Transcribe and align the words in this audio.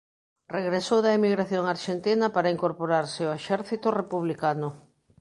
Regresou 0.57 0.99
da 1.03 1.15
emigración 1.19 1.63
arxentina 1.75 2.27
para 2.35 2.53
incorporarse 2.55 3.21
ao 3.25 3.35
exército 3.39 3.87
republicano. 3.99 4.69